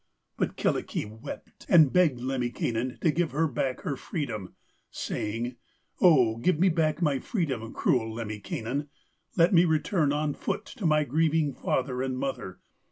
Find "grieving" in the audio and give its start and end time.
11.03-11.53